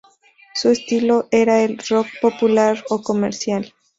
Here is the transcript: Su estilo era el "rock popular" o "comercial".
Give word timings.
Su 0.55 0.69
estilo 0.69 1.27
era 1.29 1.61
el 1.61 1.77
"rock 1.77 2.07
popular" 2.23 2.83
o 2.89 3.03
"comercial". 3.03 3.71